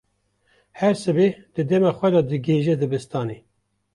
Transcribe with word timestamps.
Her 0.79 0.93
sibeh 1.01 1.35
di 1.55 1.63
dema 1.69 1.91
xwe 1.97 2.09
de 2.13 2.21
digihêje 2.29 2.73
dibistanê. 2.81 3.37